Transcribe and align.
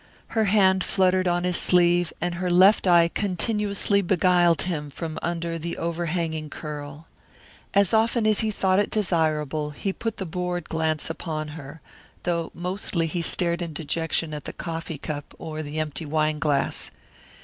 Her 0.29 0.45
hand 0.45 0.83
fluttered 0.83 1.27
on 1.27 1.43
his 1.43 1.57
sleeve 1.57 2.11
and 2.19 2.33
her 2.33 2.49
left 2.49 2.87
eye 2.87 3.07
continuously 3.07 4.01
beguiled 4.01 4.63
him 4.63 4.89
from 4.89 5.19
under 5.21 5.59
the 5.59 5.77
overhanging 5.77 6.49
curl. 6.49 7.05
As 7.75 7.93
often 7.93 8.25
as 8.25 8.39
he 8.39 8.49
thought 8.49 8.79
it 8.79 8.89
desirable 8.89 9.69
he 9.69 9.93
put 9.93 10.17
the 10.17 10.25
bored 10.25 10.67
glance 10.67 11.11
upon 11.11 11.49
her, 11.49 11.81
though 12.23 12.49
mostly 12.55 13.05
he 13.05 13.21
stared 13.21 13.61
in 13.61 13.73
dejection 13.73 14.33
at 14.33 14.45
the 14.45 14.53
coffee 14.53 14.97
cup 14.97 15.35
or 15.37 15.61
the 15.61 15.77
empty 15.77 16.07
wine 16.07 16.39
glass. 16.39 16.89